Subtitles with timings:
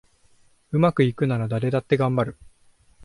[0.71, 2.35] うまくいくなら誰だってがんばる